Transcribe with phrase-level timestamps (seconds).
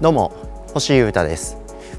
[0.00, 0.32] どうも
[0.72, 1.56] 星優太です。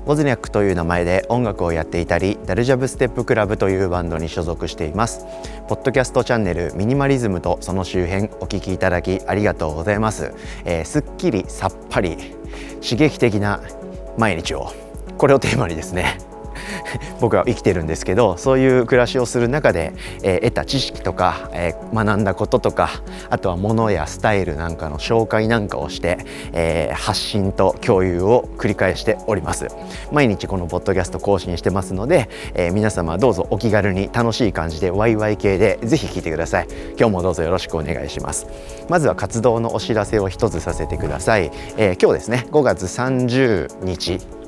[0.08, 5.26] ウズニャックという名前で音楽をやっていたりダルジャブステップクラブというバンドに所属しています。
[5.68, 10.32] ポッドキャストチャンネルミニマリズムとその周辺お聞きいただきありがとうございます、
[10.66, 12.18] えー、すっきりさっぱり
[12.84, 13.62] 刺激的な
[14.18, 14.72] 毎日を。
[15.18, 16.18] これをテーマにですね
[17.20, 19.94] 僕は生きてるんですけどそういう暮らしをする中で、
[20.24, 22.90] えー、得た知識とか、えー、学んだこととか
[23.30, 26.18] あとは物やスタイルなんかの紹介なんかをして、
[26.54, 29.68] えー、発信と共有を繰り返しております。
[30.12, 36.68] 毎日このポッドキャスト更新してますので、え皆様どうぞお気軽に楽しい感じでワイワイ系でぜひ聞いてください。
[36.98, 38.48] 今日もどうぞよろしくお願いします。
[38.90, 44.45] まずは活動のお知らせを一つさせてください、え今日ですね5月30日。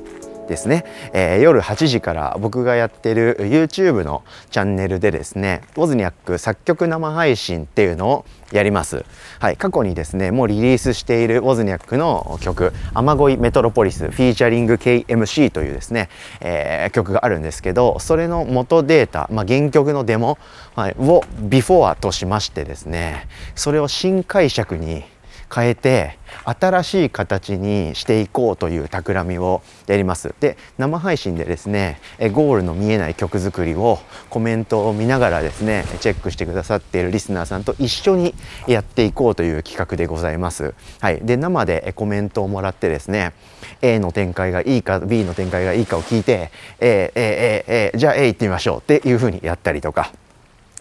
[0.48, 9.04] ですね、えー、夜8時から僕がやってる YouTube のチャンネルでですねウォズニャック作曲生配信っていうのをやります、
[9.40, 16.08] はい、過去にですねもうリリースしているウォズニャックの曲「雨乞いメトロポリス」フィーチャリング KMC というですね、
[16.40, 20.38] えー、曲があるんですけどそれの元データ、まあ、原曲のデモ、
[20.74, 25.04] はい、をビフォアとしましてですねそれを新解釈に
[25.54, 32.00] 変えて新しい形にしていこうという企みをやりますで生配信でですね
[32.32, 33.98] ゴールの見えない曲作りを
[34.30, 38.34] コメントを見ながらですねチェックしてくださっているリスナーさんと一緒に
[38.66, 40.74] やっていこうという企画でございます。
[41.00, 43.32] はい、で生でコメントをもらってですね
[43.82, 50.12] A の展開がいいか B の展開がいいかを聞いて A, A, A, A じゃあ A 行ってみましょうっていうふうにやったりとか。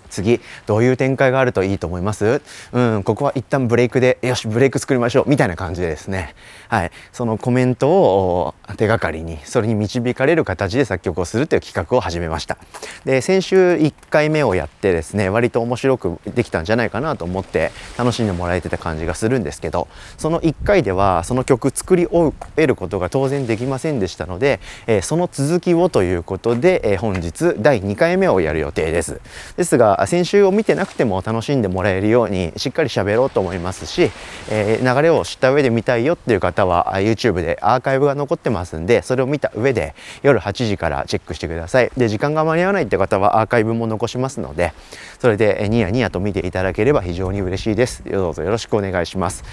[0.08, 2.42] 次どういう展開があるといいと思います？
[2.72, 6.36] うんここは一旦ブレイクでよしブレイク作りましょうみたいな感じでですね。
[6.70, 6.92] はい。
[7.14, 12.58] そのコメントを手がかりにそれに導かれる形で作曲をするという企画を始めました。
[13.06, 29.22] で先週1回目をやってですね割と面白くできたんじゃないかなと思って楽しんでもらえてた感じがするんですけどその1回ではその曲作り終えることが当然できませんでしたので、え、その続きをということで、え、本日第2回目をやる予定です。
[29.56, 34.12] ですが先週を見てなくても楽しんでもらえるようにしっかり喋ろうと思いますし、
[34.52, 41.92] えー、流れを知った上で見たいよっていう方は YouTube でアーカイブが残ってますんでそれを見た上で夜8時からチェックしてください。
[41.98, 44.74] で時間が間に合わないって方はアーカイブも残しますので
[45.20, 48.04] それでニヤニヤと見ていただければ非常に嬉しいです。
[48.04, 49.44] どうぞよろしくお願いします。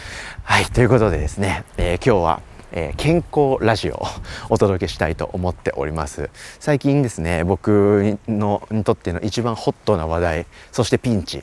[0.42, 4.06] はいということでですね、えー、今日はえー、健康ラジオを
[4.50, 6.28] お届けしたいと思っております。
[6.58, 11.42] 最近ですね僕のにとっての一番ホットな話題そしてピンチ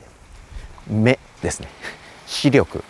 [0.86, 1.68] 目ですね。
[2.26, 2.84] 視力。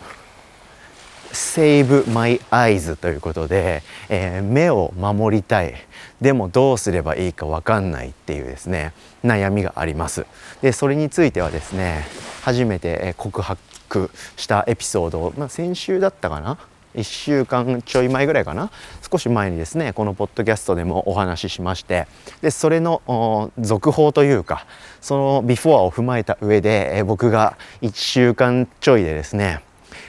[1.31, 5.73] Save My Eyes ということで、えー、目を守りたい。
[6.21, 8.93] でもどうすればいいか分かんないっていうですね
[9.25, 10.25] 悩みがあります。
[10.61, 12.05] でそれについてはですね
[12.41, 16.57] 初めて告白したエピソード、まあ、先週だったかな？
[16.95, 18.71] 1週間ちょい前ぐらいかな？
[19.09, 22.07] 少し前にですねこのポッドキャストでもお話ししまして
[22.41, 24.65] でそれの続報というか
[25.01, 29.61] そのビフォアを踏まえた上で、え僕が1週間ちょいでですね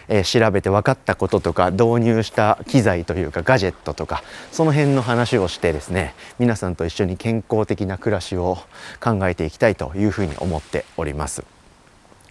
[0.09, 4.23] え、調べて分かったこととか導入した機材というかガジェットとか
[4.53, 8.59] その辺の話をしてですね皆さんと一緒に健康的な暮らしを
[9.01, 11.45] 考えていきたいというふうに思っております。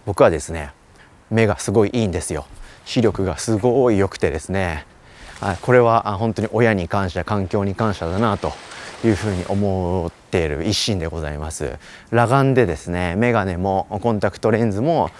[0.06, 0.72] 僕はですね
[1.30, 2.46] 目がすごいいいんですよ。
[2.84, 4.86] 視力がすごい良くてですね。
[5.62, 8.52] これは本当に親に感謝環境に感謝だなと
[9.04, 11.78] いうふうに思ってている一心でございます。
[12.10, 15.10] 裸眼でですね眼鏡もコンタクトレンズも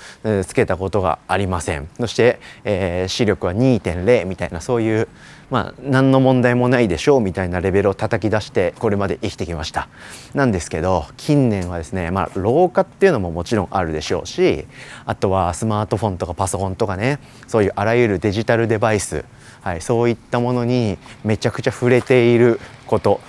[0.45, 1.89] つけたことがありません。
[2.01, 5.09] そして、えー、視力は2.0みたいなそういう
[5.51, 9.89] まあ何の問題もないでしょうみたいなレベルを叩き出してこれまで生きてきました。
[10.35, 14.67] なんですけど近年はですねまあ老化っていうのももちろんあるでしょうし
[15.07, 19.25] あとはスマートフォンとかパソコンとかねそういうあらゆるデジタルデバイス
[19.65, 23.23] はい、そういったものにめちゃくちゃ触れていること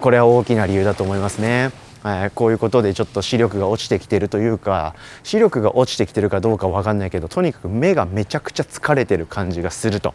[0.00, 1.72] これは大きな理由だと思いますね。
[2.02, 10.14] はい、こういうことでちょっと視力が落ちてきてるというか視力が落ちてきてるかどうか分かんないけどとにかく目がめちゃくちゃ疲れてる感じがすると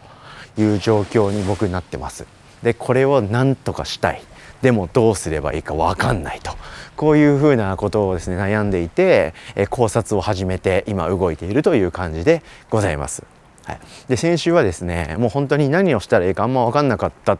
[0.57, 2.25] いう状況に僕なってます。
[2.63, 4.23] でこれを何とかしたい
[4.63, 6.53] でもどうすればいいか分かんないと
[6.95, 12.41] こういうふうなことをですね悩んでいてえ考察を始めて今動いているという感じで
[12.71, 13.34] ございます。
[13.65, 17.37] はい、で先週はですねもう本当に何をしたらいいかあんま分かんなかった。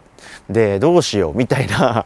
[0.50, 2.06] でどうしようみたいな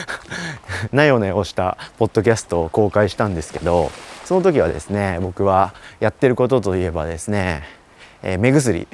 [0.92, 3.90] なよなよしたポッドキャストを公開したんですけど
[4.24, 7.62] その時はですね僕はやってることといえばですね、
[8.22, 8.86] えー、目薬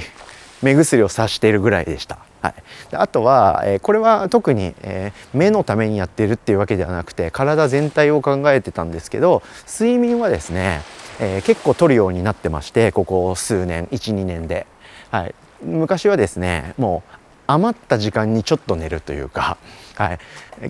[0.62, 2.18] 目薬をさしているぐらいでした。
[2.40, 2.54] はい、
[2.90, 10.82] であとは、えー、これは特に、えー、目のためにやってるっていうわけではなくて体全体を考えてたんですけど睡眠はですね、
[11.20, 14.66] えー、結構取るようになってましてここ数年12年で、
[15.10, 17.16] はい、昔はですねもう
[17.46, 19.56] 余った時間にちょっと寝るというか、
[19.94, 20.18] はい、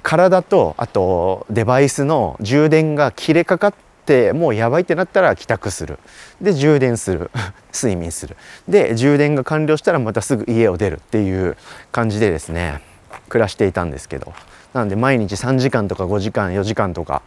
[0.03, 5.99] 体とあとデバイスの充電が切れかかってもうやばいってなったら帰宅する。
[6.41, 7.31] で充電する。
[7.75, 8.37] 睡眠する。
[8.69, 11.57] で充電が完了したらまたすぐ家を出るっていう
[11.93, 12.81] 感じでですね
[13.29, 14.33] 暮らしていたんですけど。
[14.75, 17.23] なので毎日3時間とか5時間4時間とか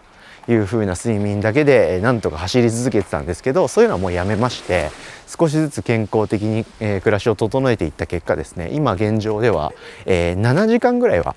[0.50, 4.90] いう風な睡眠だけでなんとか走り続けてたんですけどそういうのはもうやめまして
[5.28, 9.74] 少しずつ健康的に、え暮らしを整えていった結果ですね今現状では、
[10.08, 11.36] え7時間ぐらいは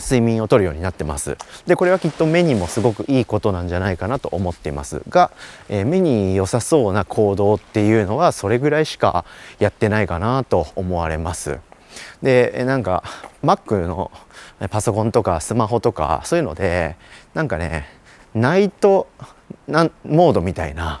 [0.00, 1.36] 睡眠をとるようになってます。
[1.66, 5.30] でこれはきっと目にもすごくいいことなんじゃないかなと思っていますが、
[5.68, 9.24] え、目に良さそうな行動っていうのはそれぐらいしか
[9.58, 11.58] やってないかなと思われます。
[12.22, 13.04] でなんか
[13.42, 14.10] Mac の
[14.70, 16.96] パソコンとかスマホとかそういうので
[17.34, 17.86] なんかね
[18.34, 19.06] ナイト
[19.68, 21.00] なモードみたいな。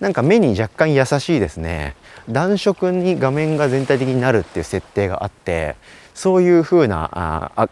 [0.00, 1.94] なんか目に若干優しいですね。
[2.28, 5.76] 暖色に画面が全体的になるっていう設定があって
[6.14, 7.10] そういう風な
[7.56, 7.68] あ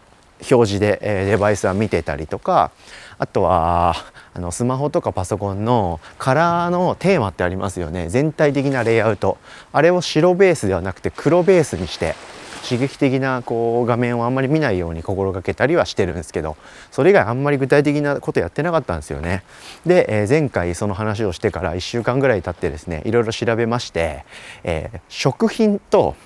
[0.51, 2.71] 表示で、えデバイスは見てたりとか
[3.19, 3.95] あとは
[4.35, 8.09] あのスマホとかパソコンのカラーのテーマってありますよね。
[8.09, 9.39] 全体的なレイアウト。
[9.73, 12.15] あれを白ベースではなくて黒ベースにして
[12.63, 16.57] 刺激的なこう画面をあんまり見ないように心がけたりはしてるんですけど
[16.91, 19.43] それ以外あんまり具体的なことやってなかったんですよね。
[19.87, 24.25] で、えー、前回その話をしてから1週間ぐらい経ってですねいろいろ調べまして、
[24.65, 26.17] えー、食品と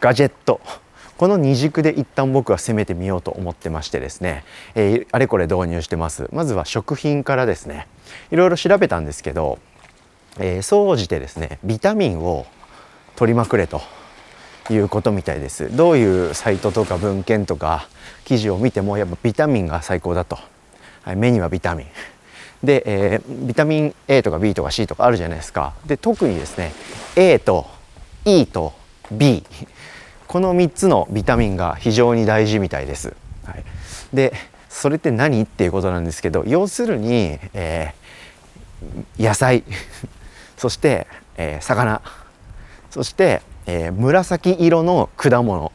[0.00, 0.60] ガジェット。
[1.16, 4.42] この二軸で一旦僕は攻めてみようと思ってましてですね、
[4.74, 6.30] えー、あれこれ導入してます。
[6.32, 7.86] まずは食品からですね
[8.30, 9.58] いろいろ調べたんですけど、
[10.38, 12.46] えー、総じてですねビタミンを
[13.16, 13.82] 取りまくれと。
[14.68, 15.74] いうことみたいです。
[15.74, 17.88] どういうサイトとか文献とか
[18.24, 20.38] 記事を見てもやっぱビタミンが最高だと、
[21.02, 21.86] はい、目にはビタミン。
[22.62, 25.74] で、えー、ビタミン A とか B とか C とかあるじゃないですか。
[25.86, 26.72] で特にですね
[27.16, 27.66] A と
[28.24, 28.74] E と
[29.10, 29.44] B
[30.26, 33.64] この3つのビタミンが非常に大事みたいです、はい、
[34.14, 34.32] で
[34.68, 39.64] それって何っていうことなんですけど要するに、えー、野菜。
[40.56, 42.02] そして、えー、魚。
[42.90, 45.72] そしてえー、紫色の果物。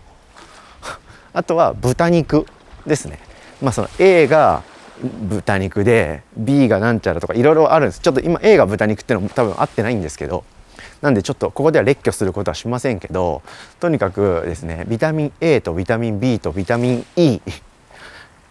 [1.33, 2.45] あとは豚肉
[2.85, 3.19] ですね。
[3.61, 4.63] まあその A が
[5.01, 7.99] 豚肉で B がなんちゃらとかいろいろあるんです。
[7.99, 10.43] ちょっと今 A が豚肉っていうのも多分合ってないんですけど。
[11.01, 13.41] なんでちょっとここでは列挙することはしませんけど
[13.79, 17.41] とにかくですねビタミン A とビタミン B とビタミン E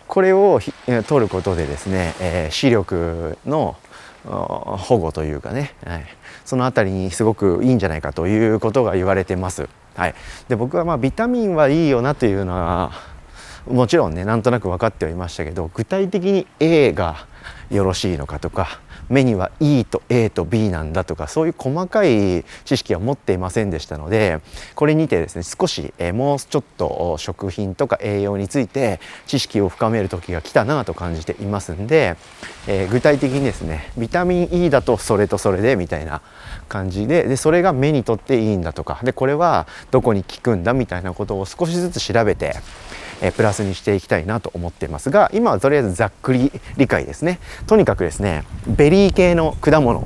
[0.06, 0.60] これを
[1.06, 3.76] 取ることでですね、えー、視力の
[4.24, 6.06] 保護というかね、はい、
[6.44, 9.68] その辺りにすごくいいんじゃないかということが言われてます。
[9.96, 10.14] はい、
[10.48, 12.92] で僕はまあビタミンはいいよなというのは
[13.66, 17.26] もちろんねなんとなく分かってはいましたけど具体的に A が
[17.70, 24.40] よろしいのかとか目には E と A と B なんだとかそういう細かい知識は持っていませんでしたので
[24.74, 32.16] これにてですね少し、えもうちょっと食品とか栄養について知識を深める時が来たなと感じていますんで、
[32.66, 36.22] えー、具体的にですねビタミン E だとそれとそれでみたいな
[36.68, 42.54] 感じででそれが目にとっていいんだとかでこれはどこに効くんだみたいなことを少しずつ調べて
[43.22, 47.38] えプラスにしていきたいなと思っていますが今はとりあえずざっくり理解ですね。
[47.66, 50.04] とにかくですねベリー系の果物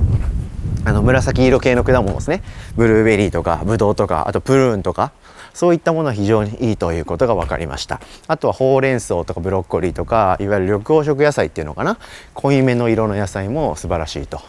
[0.85, 2.41] あの紫色系の果物ですね。
[2.75, 5.11] ブルーベリーとかブドウとかあとプルーンとか
[5.53, 7.99] そういったものは非常にいいということが分かりました。
[8.27, 11.97] あとはほうれん草とかブロッコリーとかいわゆる緑黄色野菜っていうのかな。
[12.33, 14.39] 濃いめの色の野菜も素晴らしいと。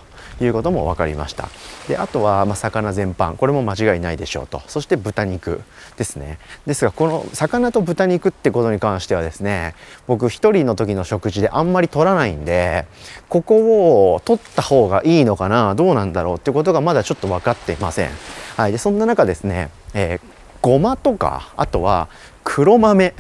[0.41, 1.49] いうことも分かりました。
[1.89, 3.37] であとはま魚全般。
[3.37, 4.63] これも間違いないでしょうと。
[4.67, 5.61] そして豚肉
[5.97, 6.39] ですね。
[6.67, 9.75] ですがこの魚と豚肉ってことに関してはですね
[10.07, 12.87] 僕一人の時の食事であんまり取らないんで
[13.29, 15.75] ここを取った方がいいのかな？
[15.75, 18.11] どうなんだろうってことがまだちょっと分かっていません。
[18.57, 18.73] はい。
[18.73, 20.21] でそんな中ですね、えー、
[20.63, 22.09] ごまとかあとは
[22.45, 23.15] 黒豆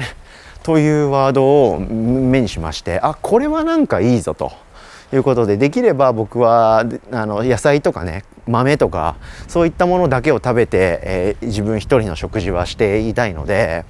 [0.63, 4.53] というワードを目にしましてあこれはなんかいいぞと。
[5.13, 9.17] いうことでできれば僕はあの野菜とかね豆とか
[9.49, 13.85] そういったものだけを食べて、えー、自分一人の食事はしていたいので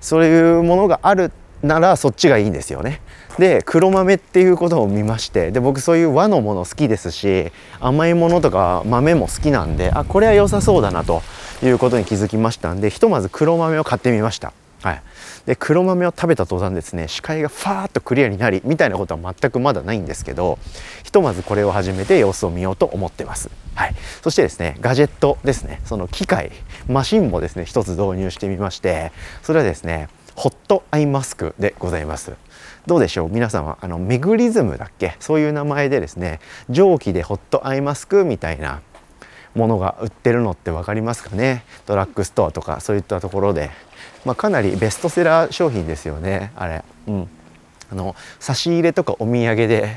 [0.00, 1.32] そういうものがある
[1.62, 3.00] ならそっちがいいんですよね。
[3.38, 11.22] で黒豆っていうことを見ましてで僕そういう和のもの好きですし甘いものとか豆も好きなんであこれは良さそうだなと
[11.62, 14.52] いうことに気づきましたんでひとまず黒豆を買ってみました。
[14.80, 15.02] はい、
[15.44, 20.58] で黒豆を食べた途端ですね視界がファーッとクリアになりみたいなことは全くまだないんですけど
[21.02, 26.52] ひとまずこれを始めて様子を見ようと思ってます、はい、そしてですねガジェットですねその機械
[26.86, 29.10] マシンもですね一つ導入してみまして
[29.42, 32.34] それはですねホットアイマスクでございます。
[32.86, 33.28] どうでしょう？
[33.28, 35.16] 皆さんはあのメグリズムだっけ？
[35.18, 36.38] そういう名前でですね
[36.70, 38.80] 蒸気でホットアイマスクみたいな
[39.54, 41.64] ものが売ってるのって分かりますかね？
[41.86, 43.70] ドラッグストアとかそういったところで、
[44.24, 47.28] まあ、かなりベストセラー商品ですよねあれ、うん、
[47.90, 49.96] あの差し入れとかお土産で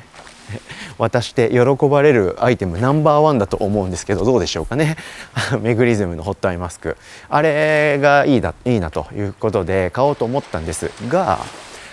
[0.97, 4.97] 渡して喜ばれるアイテムナンバーワンだと思うんですけどどうでしょうかね？
[5.61, 6.97] メグリズムのホットアイマスク。
[7.29, 11.39] あれがいいだいいなということで買おうと思ったんですが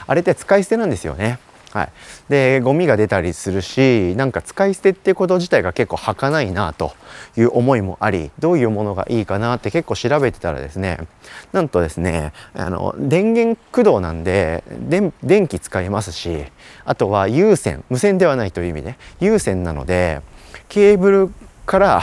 [0.07, 1.39] あれって使い捨てなんですよね。
[1.73, 1.91] はい、
[2.31, 6.93] でゴミが出たりするしなんか使い捨てってこと自体が結構儚いなと
[7.37, 10.99] いう思いもありどういうものがいいかなって結構調べてたらですね
[11.53, 14.65] なんとですねあの電源駆動なんで
[15.23, 16.45] 電気使いますし
[16.87, 20.23] あとは有線無線ではないという意味で有線なので
[20.69, 21.31] ケーブル
[21.67, 22.03] から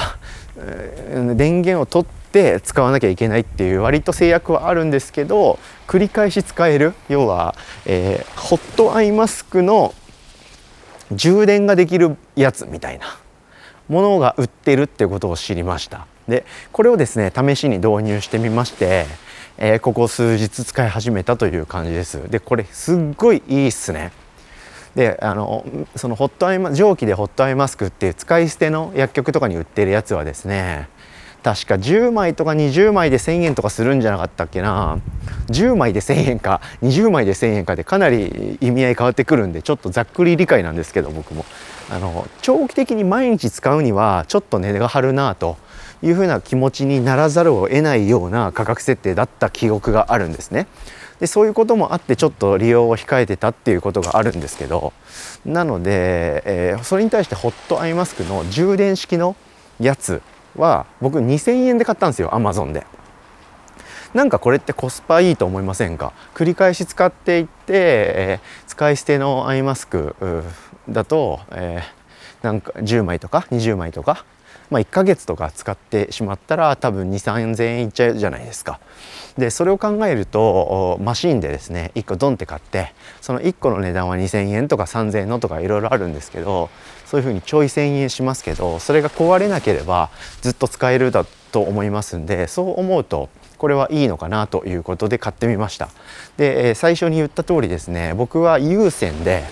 [1.36, 9.94] 電源を取ってて使わなきゃいけないっていう割と制約はあるんですけど繰り返し使える要は、えー、ホットアイマスクの
[11.14, 13.18] 充電ができるやつみたいな
[13.88, 16.08] ものが売ってるってことを知りました。
[16.28, 19.06] でこれをですね試しに導入してみまして、
[19.58, 22.30] えー、ここ数日使い始めたという感じです。
[22.30, 24.12] でこれすっごいいいっすね。
[24.96, 25.66] であの
[25.96, 30.90] そのホットアイマ蒸気でホットアイマスクっていう使い捨ての薬局とかに売ってるやつはですね
[31.46, 34.98] 確か10枚とか20枚で1000円とかするんじゃなかったっけな
[35.50, 41.46] 10枚で1000円か20枚で1000円かでかなり意味合い変わってくるんでちょっとざっくり理解なんですけど僕も
[41.92, 45.58] あの長期的に毎日使うにはちょっと値が張るなと
[46.02, 50.66] いうふうな気持ちにならざるを得ないような価格設定だった記憶があるんですね。
[51.20, 54.94] でそういうこともあってちょっと利用を控えてたっていうことがあるんですけど
[55.46, 59.38] なので、えー、それに対してホットアイマスクの充電式の
[59.80, 60.22] やつ
[60.56, 62.86] は僕2000円で買ったんですよアマゾンで。
[64.14, 66.14] なんかこれってコスパいいと思いませんか？
[66.34, 70.16] 繰り返し使っていって、えー、使い捨てのアイマスク
[70.88, 72.05] だと、えー、
[72.46, 74.24] なんか10枚とか20枚とか、
[74.70, 78.80] まあ、1ヶ月とか使ってしまったら多分2 3 0 0 0円いっちゃうじゃないですか。
[79.36, 86.70] でそれを考えるとマシンでですね1個ドンって買ってその1個の値段は2,000円とか3,000円のとかいろいろあるんですけど
[87.06, 90.10] そういうふうにちょい1,000円しますけどそれが壊れなければ
[90.42, 95.90] ずっと使えるだと思いますんでそう思うとこれはいいのかなということで買ってみました
[96.38, 99.44] で最初に言った通りですね僕は有線で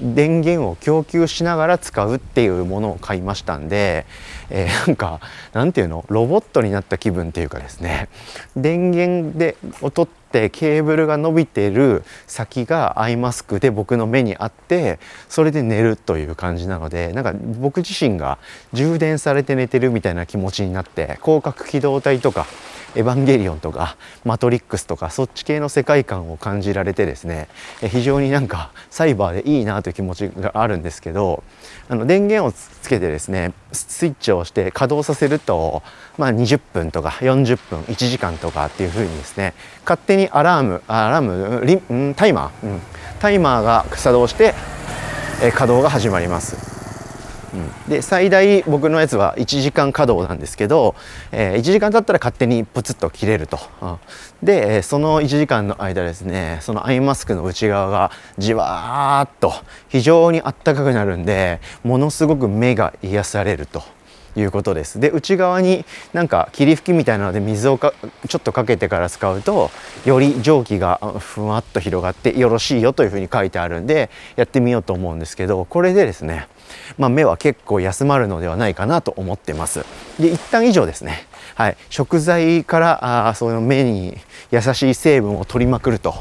[0.00, 4.06] 電源を供給しながら使うっていうものを買いましたんで、
[4.48, 5.20] えー、なんか
[5.52, 6.04] なんていうの？
[6.08, 8.08] ロボットになった気分っていうかですね。
[8.56, 18.38] 電源でを取ってケーブルが伸びてる先がアイマスクで僕の目にあってそれで寝るという感じなのでなんか僕自身が
[18.72, 22.46] 充電されて寝てるみたいな気持ちになって広角機動隊とか
[22.96, 27.48] エヴァンゲリオンとかマトリックスとかそっち系の世界観を感じられてですね
[27.80, 31.44] 非常になんかサイバーでいいなという気持ちがあるんですけど
[31.88, 35.82] あの電源をつけてですねスイッチをして稼働させると、
[36.18, 42.80] まあ、20分とか40分1時間とかっていう風にですね勝手にアラームアラームリンタイマー、うん、
[43.20, 44.54] タイマーが作動して、
[45.42, 46.70] え稼働が始まります。
[47.88, 50.94] で最大僕のやつは1時間稼働なんですけど、
[51.32, 53.98] えー、1時間経ったら勝手にプツッと切れると、うん、
[54.42, 59.52] でその1時間の間ですねそのアイマスクの内側がじわーっと
[59.88, 63.82] 非常にあったかくなるんでものすごく目が癒されると。
[64.36, 65.00] いうことです。
[65.00, 67.92] で内側になんか霧吹きみたいなので水をか
[68.28, 69.70] ちょっとかけてから使うと
[70.04, 76.48] より蒸気がふわっと広がってよろしいよというふうに書いてあるんでやってみようと思うんですけどこれでですね
[76.98, 79.84] まあ、目は結構休まるのではないかなと思ってます。
[80.18, 81.26] で一旦以上ですね。
[81.54, 84.16] はい、食材からあその目に
[84.50, 86.14] 優しい成分を取りまくると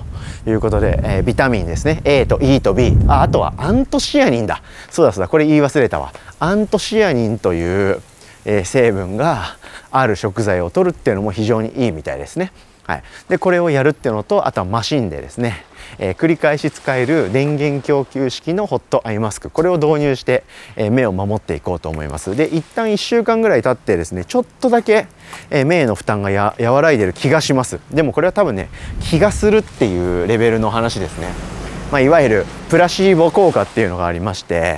[0.45, 8.01] いうことで、えー、ビタミンですね A と E と B ああとはアントシアニンだそうだそうだこれ言い忘れたわアントシアニンという、
[8.45, 9.57] えー、成分が
[9.91, 12.51] ある食材を取るっていうのも非常にいいみたいですね。
[12.89, 15.63] はい、でこれをやるっていうのとあとはマシンでですね
[15.97, 20.43] えー、繰り返し使える電源供給式のホットアイマスクこれを導入して、
[20.75, 22.35] えー、目を守っていこうと思います。
[22.35, 25.07] で一旦1週間ぐらい経ってですねちょっとだけ、
[25.49, 27.79] えー、目の負担が和らいでる気がします。
[27.91, 28.69] でもこれは多分ね
[29.01, 31.27] 気がするっていうレベルの話ですね。
[31.91, 34.77] まあ、いわゆるプラシーボ効果っていうのがありまして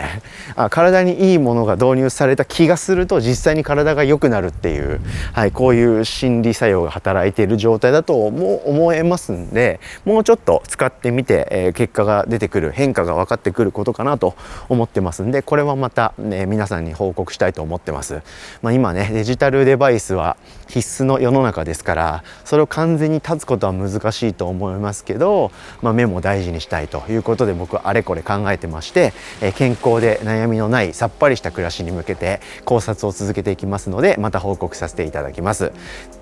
[0.56, 5.02] あ体にいいものが導入された気がすると実際に体が良くなるっていう、
[5.34, 14.36] はい、こういう心理作用が働いている状態だとも思えますんでもうちょっと使ってみて、えー、結果が出てくる変化が分かってくることかなと
[14.70, 18.22] 思ってますんでこれはまた、ね、皆さんに報告したいと思ってます。
[18.62, 20.38] まあ、今ねデジタルデバイスは
[20.70, 35.72] 必須の世の中ですからそれを完全に断つことは難しいと思いますけど、まあ、目も大事にしたいということで僕あれこれ考えてまして、え健康で悩みのないさっぱりした暮らしに向けて考察を続けていきますのでまた報告させていただきます。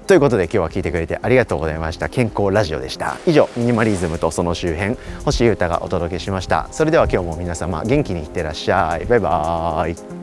[0.07, 2.09] ということで今日は聞いてくれてありがとうございました。
[2.09, 3.17] 健康ラジオでした。
[3.25, 6.67] 以上ミニマリズムとその周辺星優太がお届けしました。
[6.71, 9.05] それでは今日も皆様元気にいってらっしゃい。
[9.05, 10.18] バイバーイ。